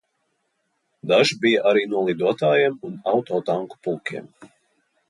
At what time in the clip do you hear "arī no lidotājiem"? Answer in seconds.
1.73-2.81